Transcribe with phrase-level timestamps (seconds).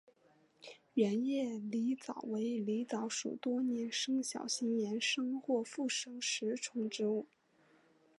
[0.95, 7.27] 圆叶狸藻为狸藻属多年生小型岩生或附生食虫植物。